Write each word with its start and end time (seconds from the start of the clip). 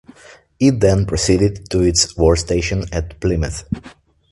It 0.59 0.79
then 0.79 1.05
proceeded 1.05 1.69
to 1.69 1.81
its 1.81 2.17
war 2.17 2.35
station 2.35 2.85
at 2.91 3.19
Plymouth. 3.19 3.65